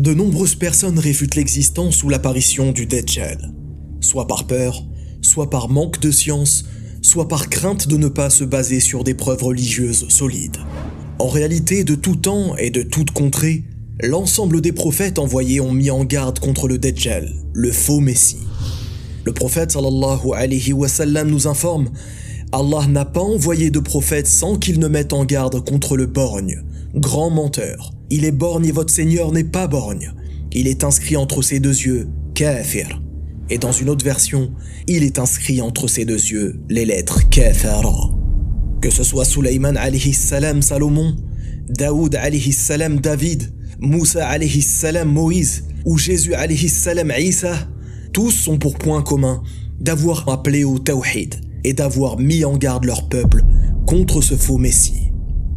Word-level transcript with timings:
De 0.00 0.14
nombreuses 0.14 0.54
personnes 0.54 0.98
réfutent 0.98 1.34
l'existence 1.34 2.02
ou 2.02 2.08
l'apparition 2.08 2.72
du 2.72 2.86
Dajjal, 2.86 3.52
soit 4.00 4.26
par 4.26 4.46
peur, 4.46 4.82
soit 5.20 5.50
par 5.50 5.68
manque 5.68 6.00
de 6.00 6.10
science, 6.10 6.64
soit 7.02 7.28
par 7.28 7.50
crainte 7.50 7.86
de 7.86 7.98
ne 7.98 8.08
pas 8.08 8.30
se 8.30 8.44
baser 8.44 8.80
sur 8.80 9.04
des 9.04 9.12
preuves 9.12 9.42
religieuses 9.42 10.08
solides. 10.08 10.56
En 11.18 11.28
réalité, 11.28 11.84
de 11.84 11.94
tout 11.94 12.16
temps 12.16 12.56
et 12.56 12.70
de 12.70 12.80
toute 12.80 13.10
contrée, 13.10 13.64
l'ensemble 14.02 14.62
des 14.62 14.72
prophètes 14.72 15.18
envoyés 15.18 15.60
ont 15.60 15.72
mis 15.72 15.90
en 15.90 16.02
garde 16.04 16.38
contre 16.38 16.66
le 16.66 16.78
Dajjal, 16.78 17.30
le 17.52 17.70
faux 17.70 18.00
Messie. 18.00 18.38
Le 19.26 19.34
prophète 19.34 19.72
sallallahu 19.72 20.32
alayhi 20.34 20.72
wa 20.72 20.88
nous 21.24 21.46
informe 21.46 21.90
Allah 22.52 22.84
n'a 22.88 23.04
pas 23.04 23.20
envoyé 23.20 23.70
de 23.70 23.78
prophète 23.78 24.26
sans 24.26 24.56
qu'il 24.56 24.80
ne 24.80 24.88
mette 24.88 25.12
en 25.12 25.24
garde 25.24 25.64
contre 25.64 25.96
le 25.96 26.06
borgne, 26.06 26.64
grand 26.96 27.30
menteur. 27.30 27.92
Il 28.10 28.24
est 28.24 28.32
borgne 28.32 28.66
et 28.66 28.72
votre 28.72 28.92
Seigneur 28.92 29.30
n'est 29.30 29.44
pas 29.44 29.68
borgne. 29.68 30.12
Il 30.50 30.66
est 30.66 30.82
inscrit 30.82 31.16
entre 31.16 31.42
ses 31.42 31.60
deux 31.60 31.68
yeux, 31.68 32.08
kafir. 32.34 33.00
Et 33.50 33.58
dans 33.58 33.70
une 33.70 33.88
autre 33.88 34.04
version, 34.04 34.50
il 34.88 35.04
est 35.04 35.20
inscrit 35.20 35.60
entre 35.60 35.86
ses 35.86 36.04
deux 36.04 36.14
yeux 36.14 36.60
les 36.68 36.84
lettres 36.84 37.28
kafara. 37.28 38.10
Que 38.80 38.90
ce 38.90 39.04
soit 39.04 39.24
Sulaiman 39.24 39.76
alayhi 39.76 40.12
salam 40.12 40.60
Salomon, 40.60 41.14
Daoud 41.68 42.16
alayhi 42.16 42.52
salam 42.52 42.98
David, 42.98 43.52
Moussa 43.78 44.26
alayhi 44.26 44.62
salam 44.62 45.08
Moïse 45.08 45.66
ou 45.84 45.98
Jésus 45.98 46.34
alayhi 46.34 46.68
salam 46.68 47.12
Isa, 47.16 47.54
tous 48.12 48.48
ont 48.48 48.58
pour 48.58 48.74
point 48.76 49.02
commun 49.02 49.40
d'avoir 49.78 50.28
appelé 50.28 50.64
au 50.64 50.80
tawhid 50.80 51.36
et 51.64 51.72
d'avoir 51.72 52.18
mis 52.18 52.44
en 52.44 52.56
garde 52.56 52.84
leur 52.84 53.08
peuple 53.08 53.44
contre 53.86 54.20
ce 54.20 54.34
faux 54.34 54.58
messie. 54.58 55.12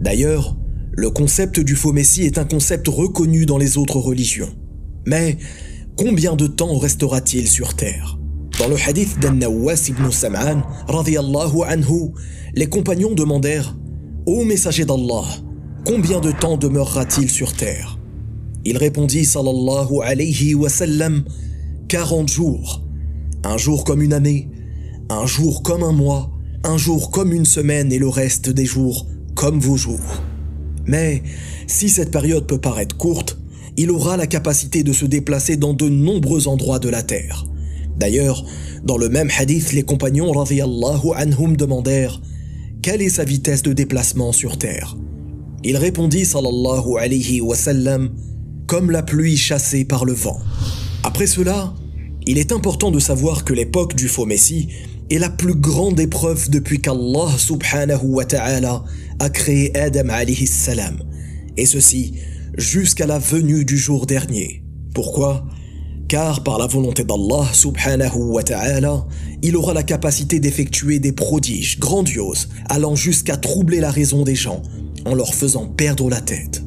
D'ailleurs, 0.00 0.56
le 0.92 1.10
concept 1.10 1.60
du 1.60 1.76
faux 1.76 1.92
messie 1.92 2.22
est 2.22 2.38
un 2.38 2.44
concept 2.44 2.88
reconnu 2.88 3.46
dans 3.46 3.58
les 3.58 3.78
autres 3.78 3.98
religions. 3.98 4.48
Mais 5.06 5.36
combien 5.96 6.36
de 6.36 6.46
temps 6.46 6.78
restera-t-il 6.78 7.48
sur 7.48 7.74
terre? 7.74 8.18
Dans 8.58 8.68
le 8.68 8.76
hadith 8.76 9.18
d'An-Nawas 9.20 9.88
ibn 9.88 10.10
Sam'an, 10.10 10.62
anhu, 10.88 12.12
les 12.54 12.68
compagnons 12.68 13.12
demandèrent 13.12 13.76
Ô 14.24 14.44
messager 14.44 14.84
d'Allah, 14.84 15.24
combien 15.84 16.20
de 16.20 16.32
temps 16.32 16.56
demeurera-t-il 16.56 17.30
sur 17.30 17.52
terre? 17.52 17.98
Il 18.64 18.78
répondit 18.78 19.24
sallallahu 19.24 20.00
alayhi 20.02 20.54
wa 20.54 20.68
sallam 20.68 21.24
40 21.88 22.28
jours, 22.28 22.82
un 23.44 23.56
jour 23.56 23.84
comme 23.84 24.02
une 24.02 24.12
année, 24.12 24.48
un 25.08 25.26
jour 25.26 25.62
comme 25.62 25.82
un 25.82 25.92
mois, 25.92 26.30
un 26.64 26.76
jour 26.76 27.10
comme 27.10 27.32
une 27.32 27.44
semaine 27.44 27.92
et 27.92 27.98
le 27.98 28.08
reste 28.08 28.50
des 28.50 28.64
jours 28.64 29.06
comme 29.34 29.60
vos 29.60 29.76
jours. 29.76 30.22
Mais 30.86 31.22
si 31.66 31.88
cette 31.88 32.10
période 32.10 32.46
peut 32.46 32.58
paraître 32.58 32.96
courte, 32.96 33.38
il 33.76 33.90
aura 33.90 34.16
la 34.16 34.26
capacité 34.26 34.82
de 34.82 34.92
se 34.92 35.04
déplacer 35.04 35.56
dans 35.56 35.74
de 35.74 35.88
nombreux 35.88 36.48
endroits 36.48 36.78
de 36.78 36.88
la 36.88 37.02
terre. 37.02 37.46
D'ailleurs, 37.96 38.44
dans 38.84 38.98
le 38.98 39.08
même 39.08 39.30
hadith, 39.38 39.72
les 39.72 39.82
compagnons 39.82 40.32
radiyallahu 40.32 41.12
anhum 41.14 41.56
demandèrent 41.56 42.20
quelle 42.82 43.02
est 43.02 43.08
sa 43.08 43.24
vitesse 43.24 43.62
de 43.62 43.72
déplacement 43.72 44.32
sur 44.32 44.58
terre? 44.58 44.96
Il 45.64 45.76
répondit 45.76 46.24
sallallahu 46.24 46.98
alayhi 46.98 47.40
wa 47.40 47.56
sallam 47.56 48.10
comme 48.66 48.90
la 48.90 49.02
pluie 49.02 49.36
chassée 49.36 49.84
par 49.84 50.04
le 50.04 50.12
vent. 50.12 50.38
Après 51.02 51.26
cela, 51.26 51.74
il 52.26 52.38
est 52.38 52.52
important 52.52 52.90
de 52.90 52.98
savoir 52.98 53.44
que 53.44 53.52
l'époque 53.52 53.94
du 53.94 54.08
faux 54.08 54.26
Messie 54.26 54.68
est 55.10 55.18
la 55.18 55.30
plus 55.30 55.54
grande 55.54 56.00
épreuve 56.00 56.50
depuis 56.50 56.80
qu'Allah 56.80 57.30
subhanahu 57.38 58.06
wa 58.06 58.24
ta'ala 58.24 58.84
a 59.18 59.30
créé 59.30 59.76
Adam 59.76 60.08
alayhi 60.08 60.46
salam. 60.46 61.02
Et 61.56 61.66
ceci 61.66 62.14
jusqu'à 62.56 63.06
la 63.06 63.18
venue 63.18 63.64
du 63.64 63.78
jour 63.78 64.06
dernier. 64.06 64.62
Pourquoi? 64.94 65.46
Car 66.08 66.42
par 66.42 66.58
la 66.58 66.66
volonté 66.66 67.04
d'Allah 67.04 67.46
subhanahu 67.52 68.16
wa 68.16 68.42
ta'ala, 68.42 69.06
il 69.42 69.56
aura 69.56 69.74
la 69.74 69.82
capacité 69.82 70.40
d'effectuer 70.40 70.98
des 70.98 71.12
prodiges 71.12 71.78
grandioses 71.78 72.48
allant 72.68 72.94
jusqu'à 72.94 73.36
troubler 73.36 73.80
la 73.80 73.90
raison 73.90 74.22
des 74.22 74.36
gens 74.36 74.62
en 75.04 75.14
leur 75.14 75.34
faisant 75.34 75.66
perdre 75.66 76.08
la 76.08 76.20
tête. 76.20 76.62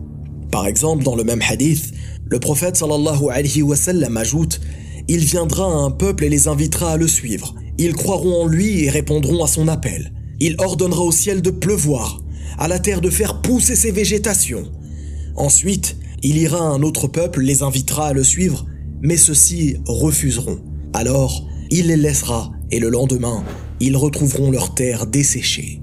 Par 0.52 0.68
exemple, 0.68 1.04
dans 1.04 1.16
le 1.16 1.24
même 1.24 1.42
hadith, 1.48 1.94
le 2.26 2.40
prophète 2.40 2.76
sallallahu 2.76 3.30
alayhi 3.32 3.62
wa 3.62 3.76
sallam 3.76 4.18
ajoute 4.18 4.60
Il 5.08 5.20
viendra 5.20 5.66
à 5.66 5.76
un 5.76 5.92
peuple 5.92 6.26
et 6.26 6.30
les 6.30 6.48
invitera 6.48 6.92
à 6.92 6.98
le 6.98 7.08
suivre. 7.08 7.56
Ils 7.82 7.94
croiront 7.94 8.44
en 8.44 8.46
lui 8.46 8.84
et 8.84 8.90
répondront 8.90 9.42
à 9.42 9.48
son 9.48 9.70
appel. 9.70 10.12
Il 10.42 10.58
ordonnera 10.60 11.02
au 11.02 11.14
ciel 11.14 11.42
de 11.42 11.50
pleuvoir, 11.50 12.22
à 12.58 12.68
la 12.68 12.78
terre 12.78 13.00
de 13.00 13.10
faire 13.10 13.42
pousser 13.42 13.78
ses 13.78 13.92
végétations. 13.92 14.70
Ensuite, 15.38 15.96
il 16.22 16.38
ira 16.38 16.60
à 16.60 16.72
un 16.74 16.84
autre 16.84 17.08
peuple, 17.08 17.40
les 17.40 17.64
invitera 17.64 18.10
à 18.10 18.14
le 18.14 18.26
suivre, 18.26 18.66
mais 19.02 19.16
ceux-ci 19.16 19.78
refuseront. 19.86 20.60
Alors, 20.92 21.48
il 21.72 21.88
les 21.88 21.96
laissera, 21.96 22.52
et 22.70 22.80
le 22.80 22.90
lendemain, 22.90 23.46
ils 23.80 23.96
retrouveront 23.96 24.52
leur 24.52 24.76
terre 24.76 25.08
desséchée. 25.08 25.82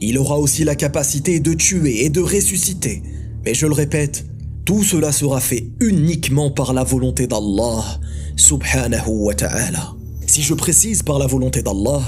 Il 0.00 0.18
aura 0.18 0.38
aussi 0.38 0.62
la 0.62 0.76
capacité 0.76 1.40
de 1.40 1.54
tuer 1.54 2.04
et 2.04 2.08
de 2.08 2.20
ressusciter. 2.20 3.02
Mais 3.44 3.52
je 3.54 3.66
le 3.66 3.72
répète, 3.72 4.26
tout 4.64 4.84
cela 4.84 5.10
sera 5.10 5.40
fait 5.40 5.72
uniquement 5.80 6.52
par 6.52 6.72
la 6.72 6.84
volonté 6.84 7.26
d'Allah, 7.26 7.98
subhanahu 8.36 9.08
wa 9.08 9.34
ta'ala. 9.34 9.96
Si 10.26 10.42
je 10.42 10.54
précise 10.54 11.02
par 11.02 11.18
la 11.20 11.26
volonté 11.26 11.62
d'Allah, 11.62 12.02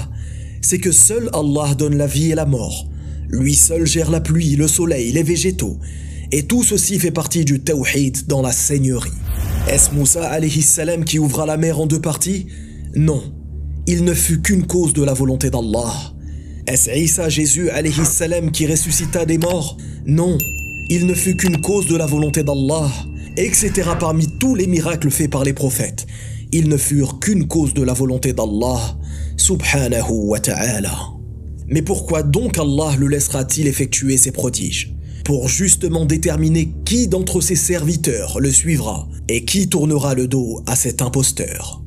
c'est 0.61 0.77
que 0.77 0.91
seul 0.91 1.29
Allah 1.33 1.73
donne 1.73 1.97
la 1.97 2.05
vie 2.05 2.31
et 2.31 2.35
la 2.35 2.45
mort. 2.45 2.85
Lui 3.29 3.55
seul 3.55 3.87
gère 3.87 4.11
la 4.11 4.19
pluie, 4.19 4.57
le 4.57 4.67
soleil, 4.67 5.11
les 5.13 5.23
végétaux. 5.23 5.77
Et 6.31 6.43
tout 6.43 6.63
ceci 6.63 6.99
fait 6.99 7.11
partie 7.11 7.45
du 7.45 7.61
tawhid 7.61 8.27
dans 8.27 8.41
la 8.41 8.51
seigneurie. 8.51 9.09
Est-ce 9.69 9.95
Moussa 9.95 10.27
alayhi 10.29 10.61
salam 10.61 11.05
qui 11.05 11.17
ouvra 11.17 11.45
la 11.45 11.57
mer 11.57 11.79
en 11.79 11.87
deux 11.87 12.01
parties? 12.01 12.47
Non. 12.95 13.23
Il 13.87 14.03
ne 14.03 14.13
fut 14.13 14.41
qu'une 14.41 14.67
cause 14.67 14.93
de 14.93 15.03
la 15.03 15.13
volonté 15.13 15.49
d'Allah. 15.49 15.93
Est-ce 16.67 16.91
Isa 16.91 17.29
Jésus 17.29 17.69
alayhi 17.69 18.05
salam 18.05 18.51
qui 18.51 18.67
ressuscita 18.67 19.25
des 19.25 19.37
morts? 19.37 19.77
Non. 20.05 20.37
Il 20.89 21.07
ne 21.07 21.13
fut 21.13 21.37
qu'une 21.37 21.61
cause 21.61 21.87
de 21.87 21.95
la 21.95 22.05
volonté 22.05 22.43
d'Allah, 22.43 22.91
etc. 23.37 23.71
parmi 23.99 24.27
tous 24.39 24.55
les 24.55 24.67
miracles 24.67 25.09
faits 25.09 25.31
par 25.31 25.43
les 25.43 25.53
prophètes 25.53 26.05
ils 26.51 26.67
ne 26.67 26.77
furent 26.77 27.19
qu'une 27.19 27.47
cause 27.47 27.73
de 27.73 27.83
la 27.83 27.93
volonté 27.93 28.33
d'Allah, 28.33 28.97
subhanahu 29.37 30.11
wa 30.11 30.39
ta'ala. 30.39 30.97
Mais 31.67 31.81
pourquoi 31.81 32.23
donc 32.23 32.57
Allah 32.57 32.95
le 32.97 33.07
laissera-t-il 33.07 33.67
effectuer 33.67 34.17
ces 34.17 34.31
prodiges? 34.31 34.95
Pour 35.23 35.47
justement 35.47 36.05
déterminer 36.05 36.73
qui 36.85 37.07
d'entre 37.07 37.41
ses 37.41 37.55
serviteurs 37.55 38.39
le 38.39 38.51
suivra 38.51 39.07
et 39.27 39.45
qui 39.45 39.69
tournera 39.69 40.15
le 40.15 40.27
dos 40.27 40.63
à 40.65 40.75
cet 40.75 41.03
imposteur. 41.03 41.83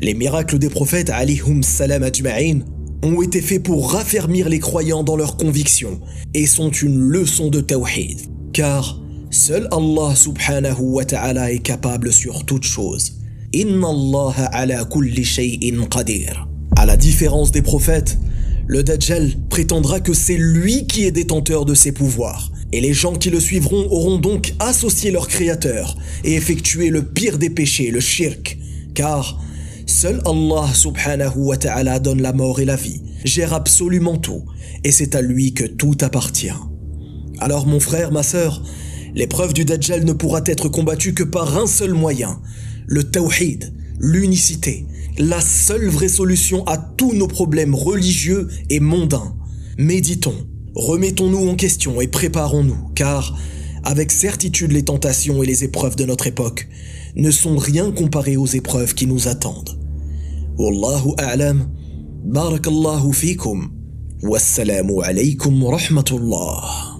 Les 0.00 0.14
miracles 0.14 0.58
des 0.58 0.70
prophètes 0.70 1.10
alihum 1.10 1.62
salam 1.62 2.02
ajma'in 2.02 2.60
ont 3.02 3.20
été 3.20 3.42
faits 3.42 3.62
pour 3.62 3.92
raffermir 3.92 4.48
les 4.48 4.58
croyants 4.58 5.04
dans 5.04 5.16
leurs 5.16 5.36
convictions 5.36 6.00
et 6.32 6.46
sont 6.46 6.70
une 6.70 6.98
leçon 6.98 7.50
de 7.50 7.60
tawhid. 7.60 8.20
Car 8.54 8.98
seul 9.30 9.68
Allah 9.70 10.14
subhanahu 10.16 10.80
wa 10.80 11.04
ta'ala 11.04 11.52
est 11.52 11.58
capable 11.58 12.12
sur 12.12 12.46
toute 12.46 12.64
chose 12.64 13.12
Inna 13.56 13.88
Allah 13.88 14.34
ala 14.52 14.84
kulli 14.84 15.24
shay'in 15.24 15.86
qadir. 15.86 16.46
À 16.76 16.84
la 16.84 16.98
différence 16.98 17.52
des 17.52 17.62
prophètes, 17.62 18.18
le 18.66 18.82
Dajjal 18.82 19.32
prétendra 19.48 20.00
que 20.00 20.12
c'est 20.12 20.36
lui 20.36 20.86
qui 20.86 21.04
est 21.04 21.10
détenteur 21.10 21.64
de 21.64 21.72
ses 21.72 21.92
pouvoirs. 21.92 22.52
Et 22.72 22.82
les 22.82 22.92
gens 22.92 23.14
qui 23.14 23.30
le 23.30 23.40
suivront 23.40 23.86
auront 23.90 24.18
donc 24.18 24.52
associé 24.58 25.10
leur 25.10 25.26
créateur 25.26 25.96
et 26.22 26.34
effectué 26.34 26.90
le 26.90 27.02
pire 27.02 27.38
des 27.38 27.48
péchés, 27.48 27.90
le 27.90 28.00
shirk. 28.00 28.58
Car 28.92 29.40
seul 29.86 30.20
Allah 30.26 30.68
subhanahu 30.74 31.38
wa 31.38 31.56
ta'ala 31.56 31.98
donne 31.98 32.20
la 32.20 32.34
mort 32.34 32.60
et 32.60 32.66
la 32.66 32.76
vie, 32.76 33.00
gère 33.24 33.54
absolument 33.54 34.18
tout, 34.18 34.44
et 34.84 34.92
c'est 34.92 35.14
à 35.14 35.22
lui 35.22 35.54
que 35.54 35.64
tout 35.64 35.96
appartient. 36.02 36.60
Alors 37.38 37.66
mon 37.66 37.80
frère, 37.80 38.12
ma 38.12 38.22
sœur, 38.22 38.62
l'épreuve 39.14 39.54
du 39.54 39.64
Dajjal 39.64 40.04
ne 40.04 40.12
pourra 40.12 40.42
être 40.44 40.68
combattue 40.68 41.14
que 41.14 41.24
par 41.24 41.56
un 41.56 41.66
seul 41.66 41.94
moyen, 41.94 42.38
le 42.86 43.04
tawhid, 43.04 43.72
l'unicité, 43.98 44.86
la 45.18 45.40
seule 45.40 45.88
vraie 45.88 46.08
solution 46.08 46.64
à 46.66 46.76
tous 46.76 47.12
nos 47.12 47.28
problèmes 47.28 47.74
religieux 47.74 48.48
et 48.70 48.80
mondains. 48.80 49.34
Méditons, 49.78 50.46
remettons-nous 50.74 51.48
en 51.48 51.54
question 51.54 52.00
et 52.00 52.06
préparons-nous, 52.06 52.90
car 52.94 53.36
avec 53.82 54.10
certitude 54.10 54.72
les 54.72 54.84
tentations 54.84 55.42
et 55.42 55.46
les 55.46 55.64
épreuves 55.64 55.96
de 55.96 56.04
notre 56.04 56.26
époque 56.26 56.68
ne 57.14 57.30
sont 57.30 57.56
rien 57.56 57.90
comparées 57.92 58.36
aux 58.36 58.46
épreuves 58.46 58.94
qui 58.94 59.06
nous 59.06 59.28
attendent. 59.28 59.78
Wallahu 60.58 61.14
a'lam, 61.18 61.70
barakallahu 62.24 63.12
fikum, 63.12 63.70
wassalamu 64.22 65.02
alaykum 65.02 65.64
rahmatullah. 65.64 66.95